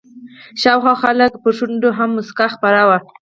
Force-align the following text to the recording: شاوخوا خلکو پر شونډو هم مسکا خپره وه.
شاوخوا 0.61 0.93
خلکو 1.03 1.37
پر 1.43 1.51
شونډو 1.57 1.89
هم 1.97 2.09
مسکا 2.17 2.45
خپره 2.55 2.81
وه. 2.87 2.97